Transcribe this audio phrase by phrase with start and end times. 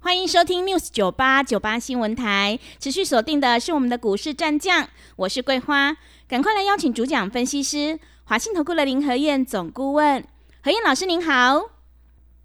[0.00, 5.96] 欢迎收听 News 九八九八新闻台，持续锁定的是我们的股市战将，我是桂花，
[6.28, 10.24] 赶快来邀请主讲分析师华信投顾的林和燕总顾问，
[10.62, 11.70] 何燕老师您好，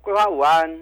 [0.01, 0.81] 桂花午安，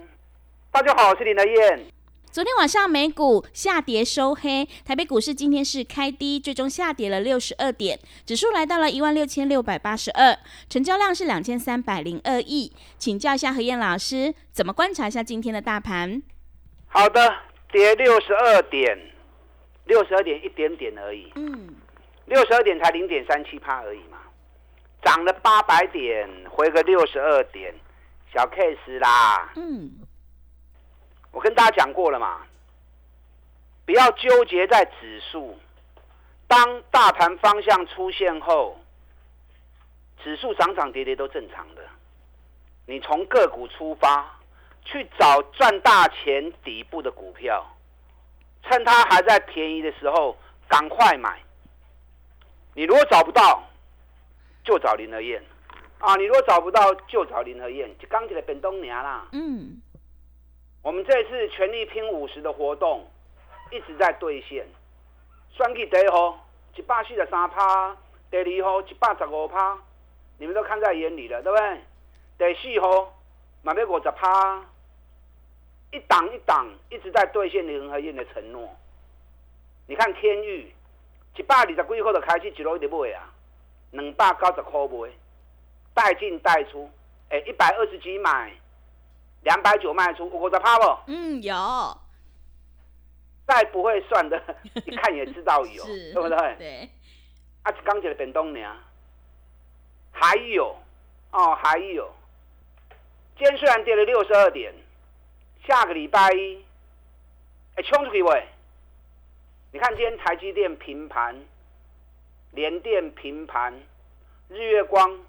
[0.71, 1.85] 大家好，我是林和燕。
[2.31, 16.23] 昨天晚上美股下跌收黑，台北股市今天是开低，最终下跌了六十二点，指数来到了一万六千六百八十二，成交量是两千三百零二亿，请教一下何燕老师，怎么观察一下今天的大盘？
[16.93, 17.35] 好的，
[17.71, 18.99] 跌六十二点，
[19.85, 21.31] 六十二点一点点而已。
[21.35, 21.73] 嗯，
[22.25, 24.17] 六十二点才零点三七趴而已嘛，
[25.01, 27.73] 涨了八百点，回个六十二点，
[28.33, 29.53] 小 case 啦。
[29.55, 29.89] 嗯，
[31.31, 32.41] 我跟大家讲过了嘛，
[33.85, 35.57] 不要纠结在指数，
[36.45, 38.77] 当大盘方向出现后，
[40.21, 41.81] 指数涨涨跌跌都正常的，
[42.85, 44.40] 你从个股出发。
[44.84, 47.65] 去找赚大钱底部的股票，
[48.63, 51.40] 趁它还在便宜的时候赶快买。
[52.73, 53.63] 你如果找不到，
[54.63, 55.43] 就找林和燕
[55.99, 56.15] 啊！
[56.15, 57.90] 你如果找不到，就找林和燕。
[57.99, 59.27] 就刚起来本东娘啦。
[59.32, 59.82] 嗯。
[60.82, 63.05] 我们这次全力拼五十的活动
[63.71, 64.66] 一直在兑现。
[65.51, 67.95] 算计第一号一百四十三趴，
[68.31, 69.78] 第二号一百十五趴，
[70.38, 72.53] 你们都看在眼里了，对不对？
[72.53, 73.13] 第四号
[73.62, 74.66] 买要五十趴。
[75.91, 78.69] 一档一档一直在兑现林和燕的承诺。
[79.88, 80.73] 你看天域，
[81.35, 83.29] 一百二十几号就开始一路一直买啊，
[83.91, 85.11] 两百九十块买，
[85.94, 86.89] 带进带出，
[87.29, 88.53] 哎，一百二十几买，
[89.41, 90.97] 两百九卖出，我在怕不？
[91.07, 91.53] 嗯，有。
[93.45, 94.41] 再不会算的，
[94.85, 96.55] 一看也知道有，对不对？
[96.57, 96.89] 对。
[97.63, 98.77] 啊，刚起来变动呢。
[100.13, 100.73] 还有，
[101.31, 102.09] 哦，还有，
[103.37, 104.73] 今天虽然跌了六十二点。
[105.67, 106.66] 下个礼拜一，
[107.75, 108.47] 哎，冲出去喂！
[109.72, 111.39] 你看今天台积电平盘，
[112.51, 113.72] 联电平盘，
[114.49, 115.19] 日月光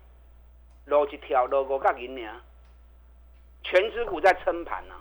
[0.86, 2.34] 落一条落五角银尔，
[3.62, 4.94] 全指股在撑盘呐。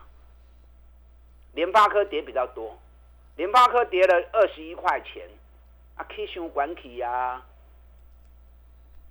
[1.54, 2.78] 联发科跌比较多，
[3.38, 5.28] 联发科跌了二十一块钱，
[5.96, 7.42] 啊，K 线管体呀。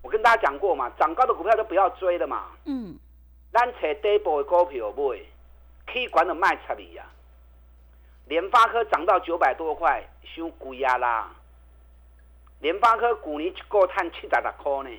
[0.03, 2.53] 我跟大家讲过嘛，涨高的股票都不要追了嘛。
[2.67, 2.99] 嗯。
[3.53, 5.19] 咱找底部的股票买。
[5.93, 7.05] K 管的卖差里呀，
[8.27, 11.35] 联发科涨到九百多块，收贵啊啦！
[12.61, 14.97] 联发科股年一个赚七十六块呢，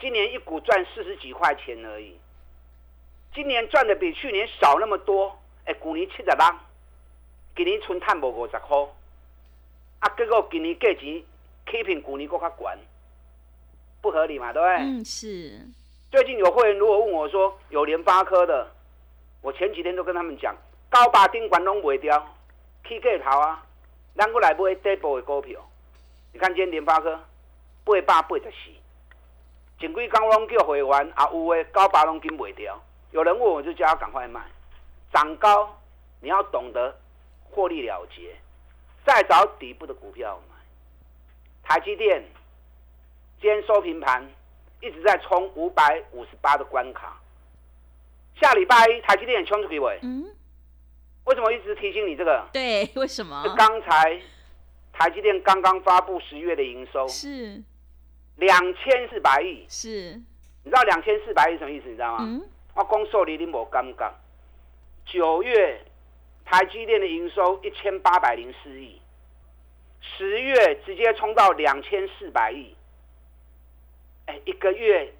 [0.00, 2.16] 今年一股赚四十几块钱而已，
[3.34, 6.38] 今年赚的比去年少那么多，哎，股年七十六，
[7.54, 8.78] 今年纯赚无五十块，
[9.98, 11.22] 啊，结果今年价钱
[11.66, 12.78] K 平股年搁较管，
[14.00, 14.76] 不合理嘛，对不对？
[14.78, 15.68] 嗯，是。
[16.10, 18.66] 最近有会员如果问我说有联发科的。
[19.42, 20.54] 我前几天都跟他们讲，
[20.90, 22.36] 高八顶管拢卖掉，
[22.86, 23.64] 起价头啊，
[24.14, 25.60] 咱过来买底部的股票。
[26.32, 27.18] 你看今天联发科
[27.84, 28.70] 八百八十四，
[29.78, 32.80] 前几天拢叫会员啊，有的高八拢紧卖掉。
[33.12, 34.40] 有人问我就叫他赶快卖，
[35.12, 35.76] 涨高
[36.20, 36.94] 你要懂得
[37.50, 38.36] 获利了结，
[39.04, 40.56] 再找底部的股票买。
[41.62, 42.22] 台积电
[43.40, 44.28] 今天收平盘，
[44.80, 47.18] 一直在冲五百五十八的关卡。
[48.40, 50.24] 下礼拜台积电冲出给我，嗯，
[51.24, 52.48] 为什么一直提醒你这个？
[52.52, 53.44] 对，为什么？
[53.54, 54.18] 刚才
[54.92, 57.62] 台积电刚刚发布十月的营收是
[58.36, 60.14] 两千四百亿，是，
[60.64, 61.88] 你知道两千四百亿什么意思？
[61.88, 62.24] 你知道吗？
[62.26, 64.10] 嗯，我公受你你无尴尬。
[65.04, 65.84] 九月
[66.46, 68.98] 台积电的营收一千八百零四亿，
[70.00, 72.74] 十月直接冲到两千四百亿，
[74.26, 75.12] 哎，一个月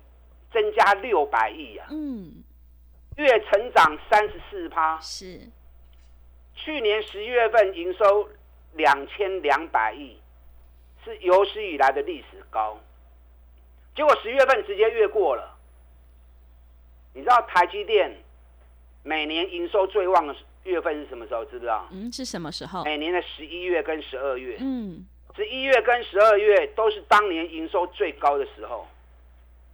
[0.52, 2.39] 增加六百亿啊，嗯。
[3.20, 5.40] 月成长三十四趴，是
[6.54, 8.28] 去年十一月份营收
[8.74, 10.18] 两千两百亿，
[11.04, 12.78] 是有史以来的历史高。
[13.94, 15.56] 结果十月份直接越过了。
[17.12, 18.14] 你知道台积电
[19.02, 21.44] 每年营收最旺的月份是什么时候？
[21.44, 21.88] 知不知道？
[21.90, 22.84] 嗯，是什么时候？
[22.84, 24.56] 每年的十一月跟十二月。
[24.60, 28.86] 嗯，十一月跟十二月都是当年营收最高的时候。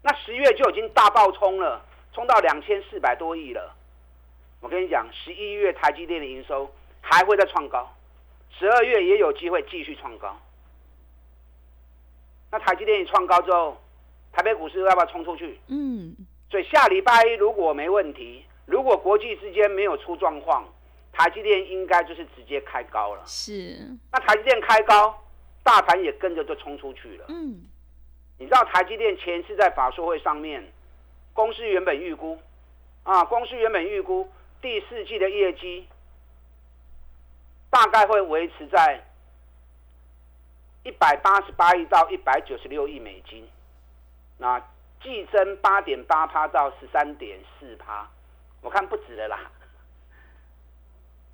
[0.03, 1.85] 那十月就已经大爆冲了。
[2.17, 3.77] 冲到两千四百多亿了，
[4.63, 7.95] 我跟你讲，十一月台积电的营收还会再创高，
[8.59, 10.35] 十二月也有机会继续创高。
[12.51, 13.77] 那台积电一创高之后，
[14.33, 15.61] 台北股市要不要冲出去？
[15.67, 16.17] 嗯。
[16.51, 20.65] 所以下礼拜一如果没问题，如果国际之间没有出状况，
[21.13, 23.23] 台积电应该就是直接开高了。
[23.27, 23.77] 是。
[24.11, 25.23] 那台积电开高，
[25.63, 27.27] 大盘也跟着就冲出去了。
[27.29, 27.61] 嗯。
[28.39, 30.65] 你知道台积电前次在法说会上面，
[31.37, 32.39] 公司原本预估，
[33.05, 34.29] 啊，公司原本预估
[34.63, 35.87] 第四季的业绩
[37.71, 39.05] 大概会维持在
[40.83, 43.47] 一百八十八亿到一百九十六亿美金，
[44.39, 44.59] 那
[45.03, 48.09] 季增八点八趴到十三点四趴，
[48.63, 49.39] 我看不止了啦，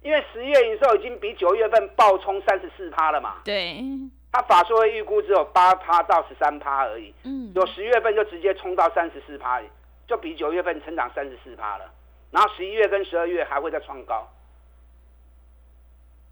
[0.03, 3.37] 因为十月营收已经比九月份暴冲三十四趴了嘛。
[3.45, 3.81] 对。
[4.33, 9.61] 他法说会预估只有八趴到十三趴而已，嗯，有十月份就直接冲到三十四趴，
[10.13, 11.91] 就比九月份成长三十四趴了。
[12.31, 14.29] 然后十一月跟十二月还会再创高，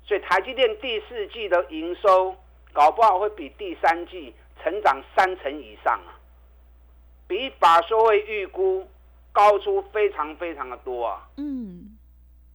[0.05, 2.37] 所以台积电第四季的营收
[2.75, 6.13] 搞不好会比第三季成长三成以上啊，
[7.27, 8.87] 比法说会预估
[9.33, 11.27] 高出非常非常的多啊。
[11.39, 11.97] 嗯，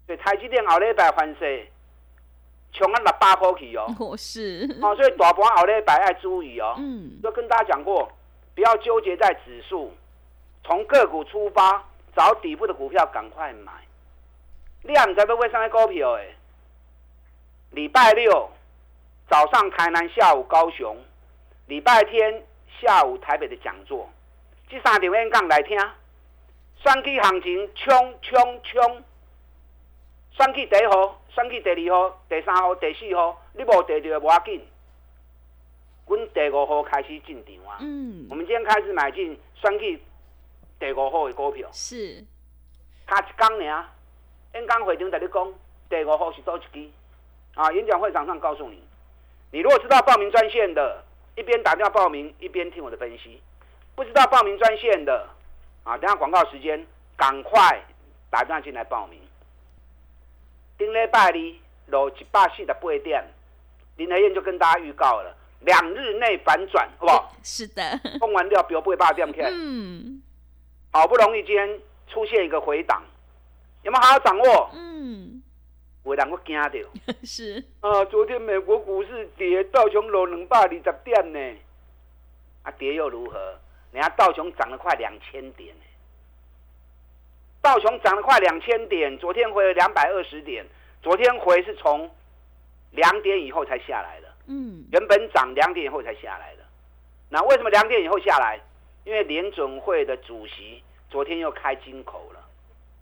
[0.05, 1.71] 所以台积电熬了一百番税。
[2.71, 6.75] 穷啊，六八块去哦，我是 哦，所以大盘后咧白爱注意哦。
[6.77, 8.11] 嗯，都跟大家讲过，
[8.53, 9.93] 不要纠结在指数，
[10.65, 11.83] 从个股出发，
[12.15, 13.71] 找底部的股票赶快买。
[14.81, 16.35] 你也唔知要买啥股票诶？
[17.71, 18.49] 礼拜六
[19.29, 20.97] 早上台南，下午高雄，
[21.67, 22.43] 礼拜天
[22.81, 24.09] 下午台北的讲座，
[24.67, 25.77] 这三场演讲来听，
[26.83, 29.03] 选举行情冲冲冲，
[30.31, 31.21] 选举第一号。
[31.35, 34.65] 选去第二号、第三号、第四号，你无得到无要紧。
[36.07, 37.77] 阮第五号开始进场啊！
[37.81, 40.01] 嗯，我们今天开始买进选去
[40.79, 41.69] 第五号的股票。
[41.71, 42.23] 是，
[43.07, 43.85] 他一讲尔，
[44.53, 45.53] 演讲会场在你讲
[45.89, 46.89] 第五号是多一支
[47.55, 47.71] 啊！
[47.71, 48.81] 演讲会场上告诉你，
[49.51, 51.03] 你如果知道报名专线的，
[51.35, 53.39] 一边打电话报名，一边听我的分析；
[53.95, 55.29] 不知道报名专线的，
[55.83, 56.85] 啊，等下广告时间，
[57.15, 57.81] 赶快
[58.29, 59.19] 打电话进来报名。
[60.77, 61.33] 顶礼拜二
[61.87, 63.23] 落一百四十八点，
[63.95, 67.33] 林和燕就跟大家预告了，两日内反转，好不好？
[67.43, 67.99] 是的。
[68.19, 69.49] 封完料标八点看。
[69.53, 70.21] 嗯。
[70.95, 73.03] 好不容易今天出现一个回档，
[73.83, 74.69] 有没有好好掌握？
[74.73, 75.43] 嗯。
[76.05, 76.69] 回档我惊到。
[77.21, 77.61] 是。
[77.81, 81.59] 啊，昨天美国股市跌，道琼楼两百二十点呢。
[82.63, 83.59] 啊，跌又如何？
[83.91, 85.75] 人家道琼涨了快两千点。
[87.61, 90.65] 道琼涨了快两千点，昨天回了两百二十点，
[91.03, 92.09] 昨天回是从
[92.91, 94.27] 两点以后才下来的。
[94.47, 96.63] 嗯，原本涨两点以后才下来的。
[97.27, 98.61] 那为什么两点以后下来？
[99.05, 102.39] 因为联准会的主席昨天又开金口了。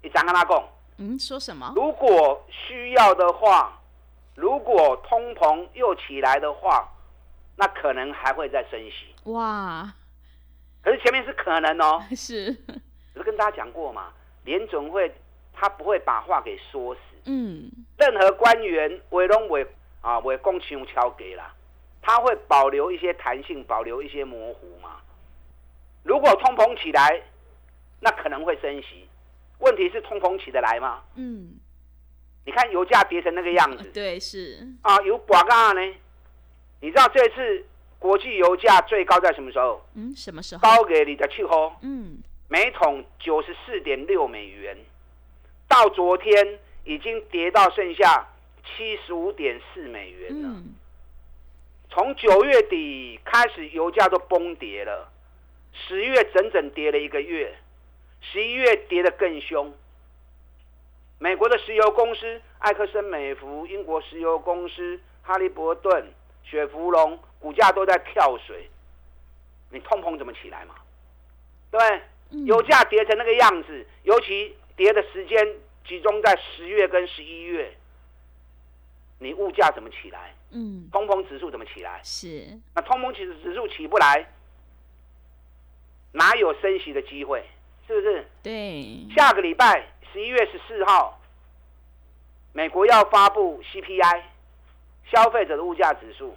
[0.03, 0.63] 你张跟他讲。
[0.99, 1.73] 嗯，说什么？
[1.75, 3.81] 如果需要的话，
[4.35, 6.87] 如果通膨又起来的话，
[7.55, 9.31] 那可能还会再升息。
[9.31, 9.91] 哇！
[10.83, 12.03] 可是前面是可能哦。
[12.15, 12.51] 是。
[13.13, 14.11] 不是跟大家讲过嘛？
[14.43, 15.11] 联总会
[15.53, 19.65] 他不会把话给说死，嗯，任何官员委拢委
[20.01, 21.53] 啊委供求敲给啦，
[22.01, 24.97] 他会保留一些弹性，保留一些模糊嘛。
[26.03, 27.21] 如果通膨起来，
[27.99, 29.07] 那可能会升息，
[29.59, 31.01] 问题是通膨起得来吗？
[31.15, 31.53] 嗯，
[32.45, 35.95] 你看油价跌成那个样子，对，是啊，有寡干呢。
[36.81, 37.65] 你知道这次
[37.97, 39.81] 国际油价最高在什么时候？
[39.95, 40.61] 嗯，什么时候？
[40.61, 42.17] 高给你的气候，嗯。
[42.49, 44.77] 每桶九十四点六美元，
[45.67, 48.27] 到昨天已经跌到剩下
[48.63, 50.61] 七十五点四美元了。
[51.89, 55.09] 从九月底开始，油价都崩跌了，
[55.73, 57.57] 十月整整跌了一个月，
[58.21, 59.73] 十一月跌得更凶。
[61.19, 66.11] 美国的石油公司埃克森美孚、英国石油公司哈利伯顿、
[66.43, 68.69] 雪佛龙股价都在跳水，
[69.71, 70.75] 你通膨怎么起来嘛？
[71.71, 71.79] 对。
[72.45, 75.37] 油价跌成那个样子，尤其跌的时间
[75.87, 77.77] 集中在十月跟十一月，
[79.19, 80.33] 你物价怎么起来？
[80.49, 82.01] 嗯，通膨指数怎么起来？
[82.03, 84.27] 是，那通膨指指数起不来，
[86.13, 87.45] 哪有升息的机会？
[87.85, 88.25] 是不是？
[88.41, 89.05] 对。
[89.13, 91.19] 下个礼拜十一月十四号，
[92.53, 94.21] 美国要发布 CPI，
[95.11, 96.33] 消费者的物价指数；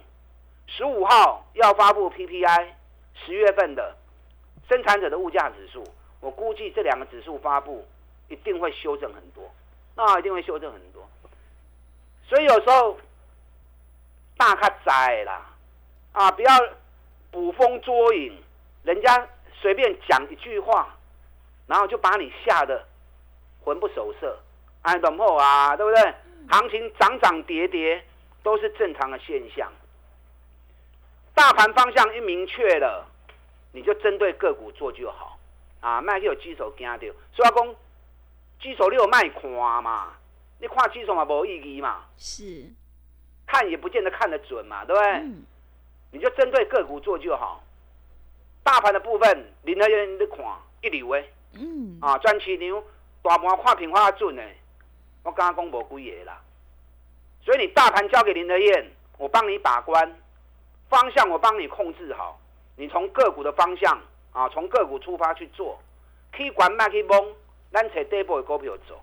[0.67, 2.67] 十五号要发布 PPI，
[3.25, 3.95] 十月份的。
[4.69, 5.81] 生产者的物价指数，
[6.19, 7.87] 我估计这两个指数发布
[8.27, 9.49] 一定会修正很多，
[9.95, 11.07] 那一定会修正很多。
[12.27, 12.97] 所以有时候
[14.35, 15.49] 大咖灾啦，
[16.11, 16.51] 啊，不要
[17.31, 18.37] 捕风捉影，
[18.83, 19.25] 人家
[19.61, 20.95] 随便讲一句话，
[21.65, 22.85] 然后就把你吓得
[23.63, 24.37] 魂不守舍，
[24.83, 26.13] 哎，懂后啊，对不对？
[26.49, 28.03] 行情涨涨跌跌
[28.43, 29.71] 都是正常的现象。
[31.33, 33.07] 大大盘方向一明确了，
[33.71, 35.39] 你就针对个股做就好
[35.79, 37.75] 啊，卖去有基手惊掉，所以讲
[38.59, 39.49] 基手你有卖看
[39.81, 40.11] 嘛，
[40.59, 42.65] 你看基手嘛无意义嘛，是
[43.45, 45.23] 看也不见得看得准嘛，对不对？
[46.11, 47.63] 你就针对个股做就好。
[48.67, 50.37] 大盘的部分，林德燕你看
[50.81, 51.97] 一流诶，嗯。
[52.01, 52.83] 啊，专市牛
[53.21, 54.57] 大盘看平花准诶，
[55.23, 56.41] 我刚刚讲无几个啦，
[57.45, 60.13] 所以你大盘交给林德燕，我帮你把关。
[60.89, 62.37] 方向我帮你控制好，
[62.75, 63.97] 你从个股的方向
[64.33, 65.79] 啊，从个股出发去做，
[66.33, 67.33] 可管卖去蒙，
[67.71, 68.99] 咱找底部的股票走，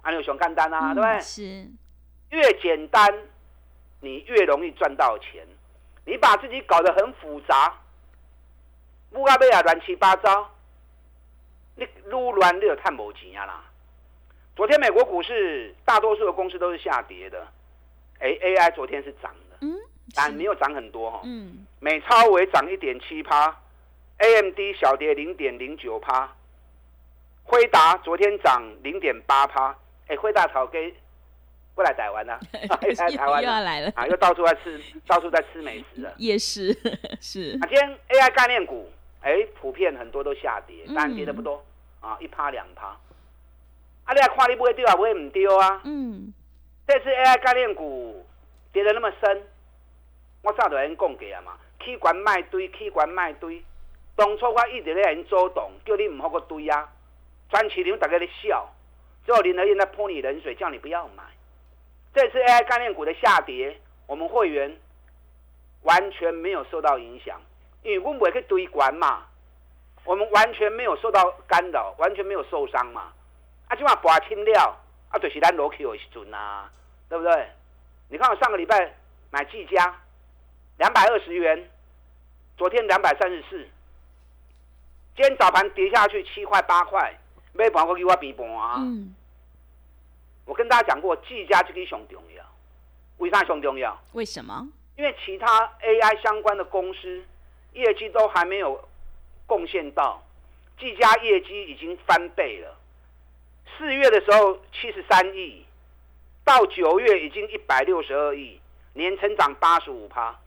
[0.00, 1.20] 安尼上简单啊，对不对？
[1.20, 1.66] 是，
[2.30, 3.14] 越简单，
[4.00, 5.46] 你越容易赚到钱。
[6.06, 7.72] 你把自己搞得很复杂，
[9.14, 10.50] 乌阿贝啊乱七八糟，
[11.76, 13.64] 你撸乱你就赚无钱啊啦。
[14.56, 17.46] 昨天美国股市大多数的公司都是下跌的，
[18.18, 19.76] 哎，AI 昨天是涨的，嗯。
[20.14, 23.56] 但没有涨很多哈，嗯，美超微涨一点七趴
[24.18, 26.30] ，AMD 小跌零点零九趴，
[27.44, 29.74] 辉达昨天涨零点八趴，
[30.08, 30.92] 哎，辉达炒给
[31.74, 32.38] 不 来台湾了，
[32.98, 33.92] 来台湾又要来了。
[33.94, 36.76] 啊，又到处在吃，到处在吃美食了，也是
[37.22, 37.58] 是。
[37.62, 38.90] 啊，今天 AI 概念股，
[39.22, 41.64] 哎，普遍很多都下跌，但跌的不多
[42.00, 42.88] 啊，一趴两趴。
[44.04, 45.80] 啊，你还看你不会丢啊，不会唔丢啊？
[45.84, 46.32] 嗯，
[46.86, 48.26] 这次 AI 概念股
[48.72, 49.46] 跌的那么深。
[50.42, 53.62] 我早就已经讲过啊嘛，器官卖堆，器官卖堆。
[54.16, 56.90] 当初我一直咧因做动，叫你唔好个堆啊。
[57.48, 58.68] 全市场大家咧笑，
[59.24, 61.22] 最后林德燕在泼你冷水，叫你不要买。
[62.12, 64.76] 这次 AI 概念股的下跌，我们会员
[65.82, 67.40] 完全没有受到影响，
[67.82, 69.26] 因为我们不会去堆管嘛，
[70.04, 73.12] 我们完全没有受到干扰，完全没有受伤嘛。
[73.68, 74.76] 啊，起码拔清料，
[75.10, 76.70] 啊，就是咱落去的时阵啊，
[77.08, 77.48] 对不对？
[78.08, 78.94] 你看我上个礼拜
[79.30, 79.98] 买技嘉。
[80.78, 81.70] 两百二十元，
[82.56, 83.58] 昨天两百三十四，
[85.14, 87.14] 今天早盘跌下去七块八块，
[87.52, 88.76] 没盘过给我比盘啊！
[88.78, 89.14] 嗯，
[90.46, 92.44] 我跟大家讲过，技嘉这个熊重要，
[93.18, 93.96] 为啥熊重要？
[94.14, 94.66] 为什么？
[94.96, 95.46] 因为其他
[95.82, 97.22] AI 相关的公司
[97.74, 98.88] 业绩都还没有
[99.46, 100.22] 贡献到，
[100.78, 102.76] 技嘉业绩已经翻倍了。
[103.76, 105.64] 四月的时候七十三亿，
[106.44, 108.60] 到九月已经一百六十二亿，
[108.92, 110.38] 年成长八十五趴。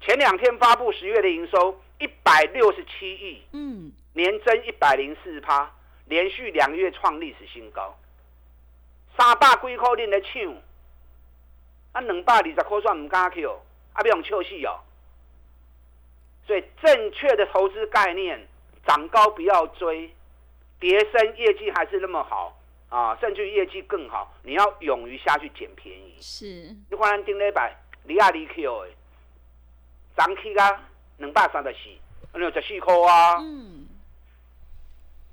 [0.00, 5.70] 前两天发布十月的营收一百六十七亿，嗯，年增一百零四趴，
[6.04, 7.96] 连续两个月创历史新高。
[9.18, 10.54] 三百几块钱的抢，
[11.92, 13.58] 啊，两百二十块算唔敢去哦，
[13.94, 14.78] 啊，不用笑死哦。
[16.46, 18.46] 所以正确的投资概念，
[18.86, 20.14] 涨高不要追，
[20.78, 22.56] 跌升业绩还是那么好
[22.88, 26.14] 啊，甚至业绩更好，你要勇于下去捡便宜。
[26.20, 26.46] 是，
[26.88, 28.86] 你看咱顶礼拜离啊离去哦。
[30.16, 30.88] 涨起啊，
[31.18, 31.78] 两百三十四，
[32.32, 33.36] 那有十四块啊。
[33.40, 33.86] 嗯。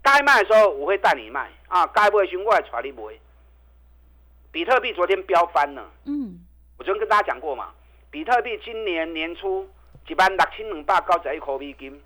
[0.02, 3.04] 该卖的时候我会带你卖啊，该不会熊我来带你买。
[4.52, 5.90] 比特币昨天飙翻了。
[6.06, 6.40] 嗯。
[6.78, 7.72] 我昨天跟大家讲过嘛，
[8.10, 9.70] 比特币今年年初
[10.08, 12.02] 一万六千两百九十一块美金。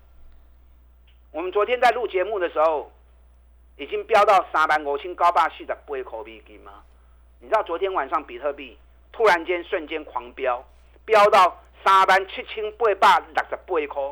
[1.32, 2.90] 我们昨天在录节目的时候，
[3.76, 6.82] 已经飙到三万五千九百四十八块美金吗？
[7.40, 8.78] 你知道昨天晚上比特币
[9.12, 10.64] 突然间瞬间狂飙，
[11.04, 11.62] 飙到。
[11.84, 14.02] 三万七千八百六十八块，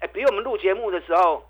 [0.00, 1.48] 哎，比我们录节目的时候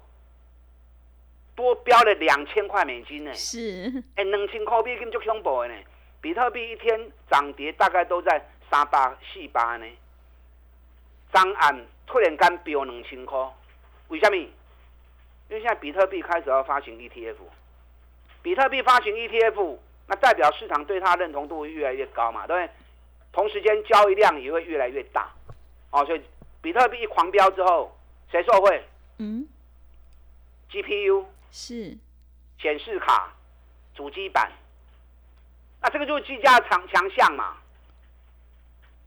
[1.55, 3.33] 多飙了两千块美金呢。
[3.33, 5.75] 是，哎，两千块美金就恐怖的呢。
[6.21, 9.87] 比特币一天涨跌大概都在三八四八呢。
[11.33, 13.39] 涨按突然间飙两千块，
[14.09, 14.37] 为什么？
[14.37, 14.51] 因
[15.51, 17.37] 为现在比特币开始要发行 ETF，
[18.43, 19.79] 比特币发行 ETF，
[20.09, 22.75] 那代表市场对它认同度会越来越高嘛，对不对？
[23.33, 25.31] 同时间交易量也会越来越大，
[25.91, 26.23] 哦，所以
[26.63, 27.97] 比特币一狂飙之后，
[28.31, 28.83] 谁受惠？
[29.19, 29.47] 嗯
[30.71, 31.97] ，GPU 是。
[32.59, 33.31] 显示卡、
[33.95, 34.51] 主机板，
[35.83, 37.59] 那这个就是技嘉强强项嘛，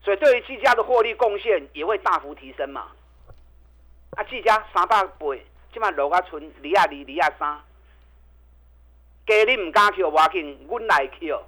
[0.02, 2.88] 所以对于技嘉的获利贡献也会大幅提升嘛。
[4.16, 7.60] 啊，技嘉三百倍，即码落啊存二啊二、二啊三，
[9.26, 11.42] 加你唔敢去，我紧，阮来去哦，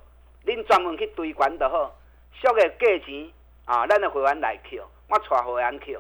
[0.45, 1.93] 恁专门去堆管就好。
[2.41, 3.31] 俗个价钱
[3.65, 5.99] 啊，咱的会员来 Q，我带会员去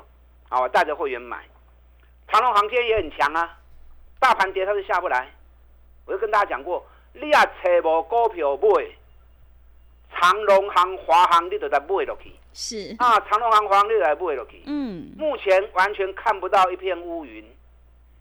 [0.48, 1.44] 啊，我带着会员买。
[2.28, 3.58] 长隆行今天也很强啊，
[4.20, 5.28] 大盘跌它是下不来。
[6.06, 8.86] 我就跟大家讲过，你也找无股票买，
[10.14, 12.32] 长隆行、华航你都在买落去。
[12.54, 14.62] 是啊，长隆行、华航你都在买落去。
[14.66, 15.12] 嗯。
[15.16, 17.44] 目前完全看不到一片乌云，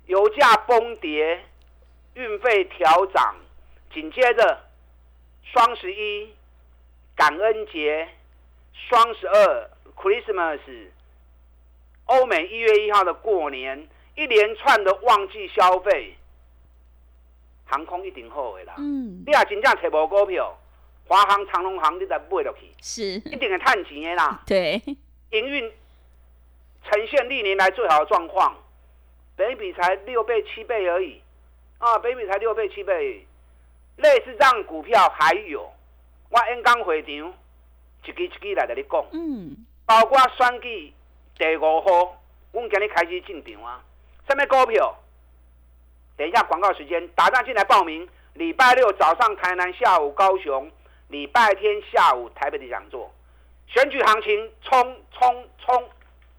[0.06, 1.44] 油价崩跌，
[2.14, 3.36] 运费调涨，
[3.94, 4.60] 紧接着
[5.44, 6.34] 双十一。
[7.14, 8.08] 感恩节、
[8.74, 10.60] 双十二、Christmas，
[12.06, 16.16] 欧美一月一号的过年，一连串的旺季消费，
[17.66, 18.76] 航空一定好的啦。
[18.80, 20.58] 嗯，你也真正找无股票，
[21.12, 24.42] 华航、长龙航，你再买落去，是一定会趁钱的啦。
[24.48, 24.82] 对，
[25.32, 25.70] 营运
[26.86, 28.56] 呈现历年来最好的状况，
[29.36, 31.22] 北比才六倍、七倍而已
[31.80, 33.28] 啊，北比才六倍、七倍。
[33.98, 35.70] 类似这样股票还有，
[36.30, 40.94] 我演讲会场一支一支来跟你讲，嗯，包括选举
[41.38, 42.18] 第五号，
[42.54, 43.84] 我们今日开始进场啊。
[44.30, 44.96] 什么股票？
[46.16, 48.08] 等一下广告时间，打电进来报名。
[48.36, 50.66] 礼拜六早上台南，下午高雄；
[51.12, 53.14] 礼拜天下午台北的讲座。
[53.68, 55.84] 选举行情，冲冲冲！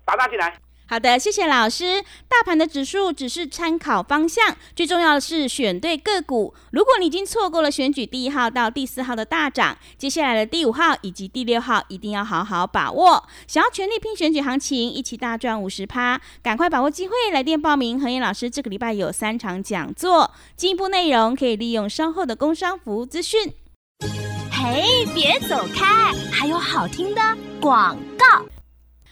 [0.04, 0.54] 打电进来。
[0.88, 2.02] 好的，谢谢老师。
[2.28, 6.54] 大盘的指数只是参考方向，最重要的是选对个股。
[6.72, 13.26] 如果你已经错过了选举第一号到第四号的大涨，接下来的第五号以及第六号一定要好好把握。
[13.46, 17.98] 想要全力拼选举行情，一起大赚五十趴，赶快把握机会，来电报名。
[17.98, 23.54] 何燕老师这个礼拜有三场讲座，进一步内容可以利用稍后的工商服务资讯。
[24.64, 27.20] 嘿，别走开，还有好听的
[27.60, 28.46] 广告。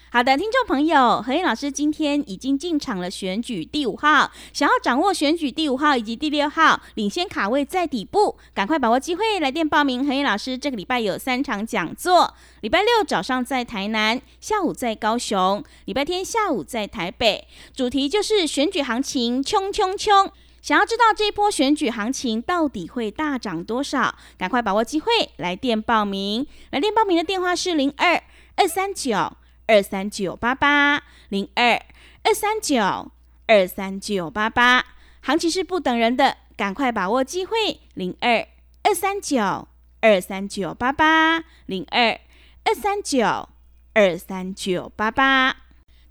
[0.09, 10.07] 好的，听众朋友，何燕老师今天已经进场了选举第五号，想要掌握选举第五号以及第六号领先卡位在底部，赶快把握机会来电报名。
[10.07, 20.31] 何燕老师这个礼拜有三场讲座，礼拜六早上在台南，下午在高雄，礼拜天下午在台北，主题就是选举行情冲冲冲。
[20.61, 26.45] 想要知道这一波选举行情到底会大涨多少，赶快把握机会来电报名。
[26.69, 28.23] 来电报名的电话是零二
[28.55, 29.33] 二三九。
[29.67, 31.81] 二三九八八零二
[32.23, 33.09] 二三九
[33.47, 34.83] 二三九八八，
[35.21, 37.79] 行情是不等人的，赶快把握机会。
[37.93, 38.45] 零二
[38.83, 39.69] 二三九
[40.01, 42.19] 二三九八八零二
[42.65, 43.47] 二三九
[43.93, 45.55] 二三九八八。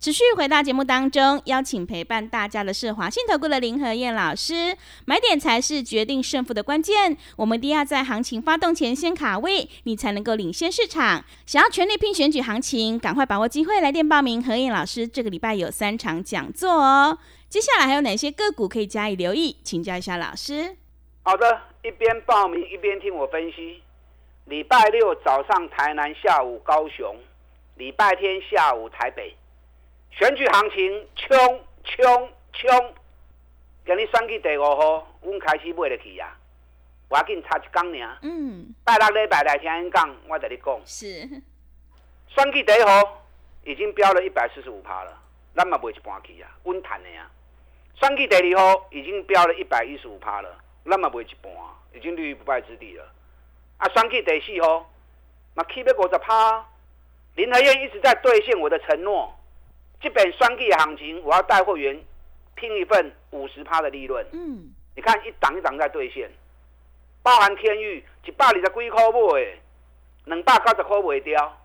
[0.00, 4.74] 持续回到节目当中，邀请陪伴大家的是华信投顾的林和燕老师。
[5.04, 11.22] 买点才是决定胜负的关键，我们一定要在行情发动前先卡位，你才能够领先市场。
[11.44, 14.42] 想要全力拼选举行情，赶快把握机会来电报名。
[14.42, 17.18] 何燕老师这个礼拜有三场讲座哦。
[17.50, 19.54] 接下来还有哪些个股可以加以留意？
[19.62, 20.78] 请教一下老师。
[21.24, 23.82] 好的，一边报名一边听我分析。
[24.46, 27.14] 礼拜六早上台南，下午高雄；
[27.76, 29.36] 礼拜天下午台北。
[30.10, 32.94] 选举行情冲冲冲！
[33.86, 36.36] 今日选举第五号，阮开始买入去呀。
[37.08, 38.18] 我要紧差一讲尔。
[38.22, 38.74] 嗯。
[38.84, 40.80] 拜六礼拜来听因讲，我跟你讲。
[40.84, 41.06] 是。
[42.28, 43.24] 选举第一号
[43.64, 45.18] 已经飙了一百四十五趴了，
[45.54, 47.30] 咱嘛卖一半去啊，稳赚的呀。
[47.94, 51.52] 选举第二号已经飙了一百一十五趴了，咱嘛卖一半，
[51.94, 53.04] 已经立于不败之地了。
[53.78, 54.90] 啊，选举第四号
[55.54, 56.68] 嘛起要五十趴，
[57.36, 59.34] 林和燕一直在兑现我的承诺。
[60.00, 62.02] 这本双 K 行情，我要带会员
[62.54, 64.26] 拼一份五十趴的利润。
[64.32, 66.30] 嗯，你看一档一档在兑现，
[67.22, 69.58] 包含天域一百二十几块买，
[70.24, 71.56] 两百九十块卖掉。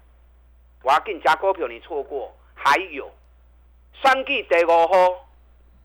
[0.83, 2.35] 我要跟你加股票，你错过。
[2.53, 3.09] 还有
[4.01, 5.27] 双 K 第五号，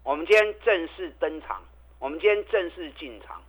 [0.02, 1.62] 我们今天正式登场，
[1.98, 3.40] 我们今天正式进场。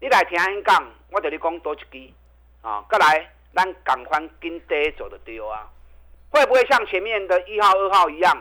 [0.00, 2.14] 你来听因讲，我对你讲多一句
[2.62, 5.68] 啊，过来，咱赶快跟底走的丢啊。
[6.30, 8.36] 会不会像前面的一号、二号一样，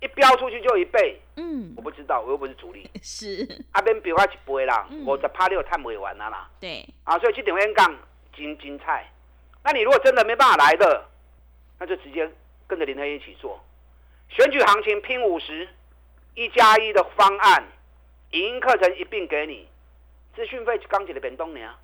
[0.00, 1.20] 一飙出去就一倍？
[1.36, 2.88] 嗯，我不知道，我又不是主力。
[3.02, 6.48] 是，阿边飙快一倍啦，我在趴六探不完了啦。
[6.60, 7.96] 对，啊，所以这点我讲
[8.34, 9.10] 精精彩。
[9.62, 11.06] 那你如果真的没办法来的，
[11.78, 12.30] 那就直接
[12.66, 13.60] 跟着林黑一起做。
[14.28, 15.68] 选举行情拼五十，
[16.34, 17.64] 一加一的方案，
[18.30, 19.68] 影音课程一并给你，
[20.34, 21.74] 资讯费刚起的变动呢。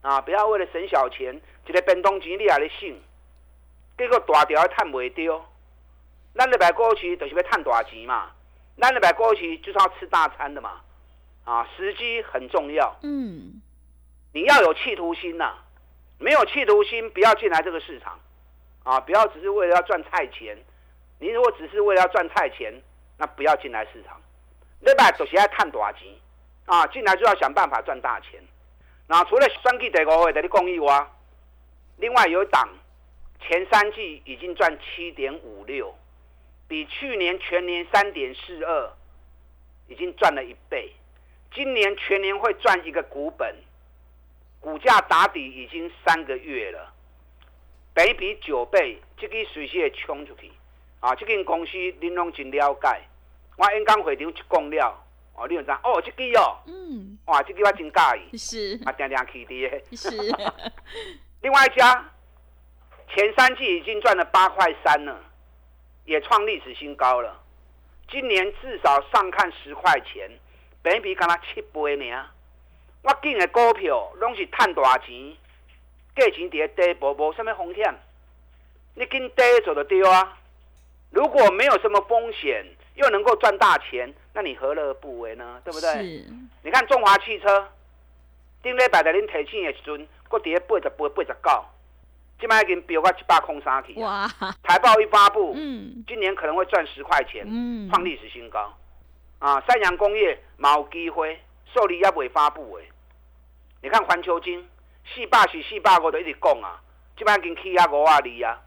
[0.00, 3.00] 啊，不要为了省小钱，一个变动钱你还来信？
[3.98, 5.44] 结果大条还赚袂到，
[6.36, 8.30] 咱咧买股市就是要赚大钱嘛，
[8.80, 10.80] 咱咧买股市就是要吃大餐的嘛，
[11.44, 12.96] 啊，时机很重要。
[13.02, 13.60] 嗯，
[14.32, 15.52] 你要有企图心呐，
[16.18, 18.20] 没有企图心不要进来这个市场，
[18.84, 20.56] 啊，不要只是为了要赚菜钱。
[21.18, 22.72] 你如果只是为了要赚菜钱，
[23.16, 24.20] 那不要进来市场。
[24.78, 26.08] 你买就是要赚大钱，
[26.66, 28.40] 啊，进来就要想办法赚大钱。
[29.08, 31.04] 那除了三 G 第五会的你讲以外，
[31.96, 32.68] 另外有一档。
[33.40, 35.94] 前三季已经赚七点五六，
[36.66, 38.92] 比去年全年三点四二，
[39.88, 40.92] 已经赚了一倍。
[41.54, 43.54] 今年全年会赚一个股本，
[44.60, 46.92] 股价打底已经三个月了，
[47.94, 50.50] 北比九倍，这个随时会冲出去。
[51.00, 53.00] 啊，这间公司您拢真了解，
[53.56, 60.10] 我演讲会场一讲了，哦，你就知哦，这个哦，嗯，哇，这个我真介意，是，啊，定定去的，是。
[61.40, 62.10] 另外一家。
[63.14, 65.18] 前三季已经赚了八块三了，
[66.04, 67.40] 也创历史新高了。
[68.10, 70.30] 今年至少上看十块钱，
[70.82, 72.26] 本比干他七倍呢。
[73.02, 75.36] 我进的股票拢是赚大钱，
[76.16, 77.94] 价钱跌跌，无无什么风险。
[78.94, 80.36] 你跟跌走的丢啊！
[81.10, 82.66] 如果没有什么风险，
[82.96, 85.60] 又能够赚大钱，那你何乐而不为呢？
[85.64, 86.24] 对不对？
[86.62, 87.68] 你看中华汽车，
[88.62, 91.64] 顶礼拜在恁提醒的时阵，搁跌八十八、八十九，
[92.38, 93.94] 今麦已经飙到一百空三去。
[93.94, 94.28] 哇！
[94.64, 98.72] 财报一发布，嗯，今年可能会赚十块钱，嗯，创历史新高。
[99.38, 101.40] 啊，三洋工业冇机会，
[101.74, 102.88] 受理也未发布诶。
[103.82, 104.68] 你看环球金，
[105.14, 106.80] 四百是四百五都一直讲啊，
[107.16, 108.60] 今麦已经起啊五啊二啊。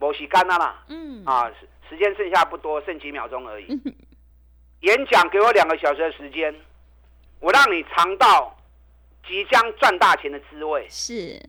[0.00, 1.50] 无时间啊啦，嗯，啊，
[1.88, 3.66] 时间剩下不多，剩几秒钟而已。
[4.80, 6.54] 演讲给我两个小时的时间，
[7.40, 8.54] 我让你尝到
[9.26, 10.86] 即将赚大钱的滋味。
[10.90, 11.40] 是，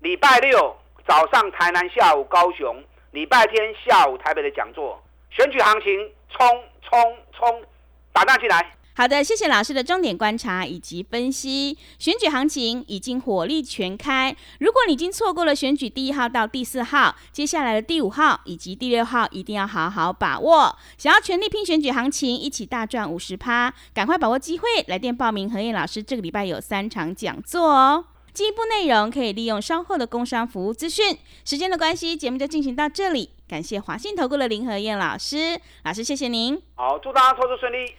[0.00, 0.74] 礼拜六
[1.06, 4.98] 早上台南，下午高雄，礼拜天下午台北的讲座，
[5.30, 6.46] 选举行情冲
[6.80, 6.98] 冲
[7.36, 7.62] 冲，
[8.10, 8.76] 打上进来。
[8.94, 11.76] 好的，谢谢老师的重点观察以及分析。
[11.98, 20.74] 选举行情已经火力全开，如果你已经错过了选举第一号到第四号，接下来的第五号以及第六号一定要好好把握。
[20.96, 25.50] 想要全力拼选举行情，一起大赚五十趴，赶快把握机会，来电报名。
[25.50, 28.04] 何燕老师这个礼拜有三场讲座哦，
[28.40, 31.18] 进一步内容可以利用稍后的工商服务资讯。
[31.44, 36.58] 时间的关系，节目就进行到这里，感谢华信投顾的林和燕老师，老师谢谢您。
[36.74, 37.94] 好，祝大家操作顺利。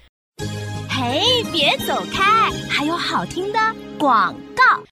[0.90, 2.50] 嘿，别走开！
[2.68, 3.60] 还有好听的
[4.00, 4.84] 广告。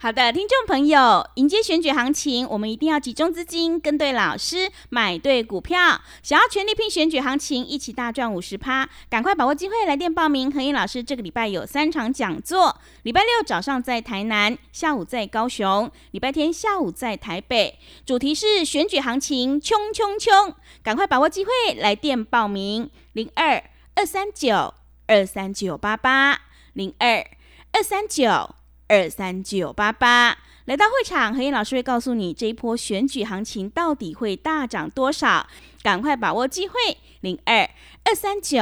[0.00, 6.00] 好的，听众朋友，迎接选举行情，我们一定要集中资金，跟对老师，买对股票。
[6.22, 10.48] 想要全力拼选举行情，一起大赚五十趴，赶快把握机会，来电报名。
[10.52, 17.76] 何英老师这个礼拜有三场讲座：礼拜六早上在台南，下午在高雄，礼拜天下午在台北。
[18.06, 20.54] 主题是选举行情，冲冲冲！
[20.80, 23.64] 赶快把握机会，来电报名：零二
[23.96, 24.74] 二三九。
[25.08, 26.38] 二三九八八
[26.74, 27.26] 零二
[27.72, 28.54] 二三九
[28.88, 35.46] 二三九八八，来到会场，何燕老师会告诉你这一波选举行情到底会大涨多少，
[35.82, 36.74] 赶快把握机会，
[37.20, 37.68] 零二
[38.04, 38.58] 二三九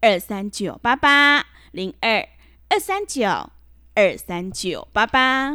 [0.00, 2.24] 二三九八八零二
[2.68, 3.26] 二三九
[3.94, 5.52] 二三九八八。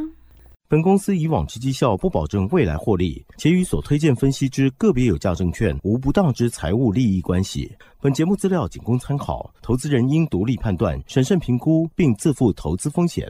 [0.67, 7.73] 本公司以往之绩效不保证未来获利，且与所推荐分析之个别有价证券无不当之财务利益关系。
[8.01, 13.27] 本节目资料仅供参考，投资人应独立判断、审慎评估，并自负投资风险。